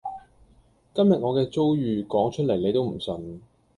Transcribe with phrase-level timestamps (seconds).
[0.95, 3.39] 今日我嘅遭遇講出嚟你都唔信